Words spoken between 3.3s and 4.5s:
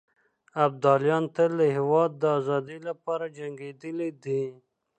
جنګېدلي دي.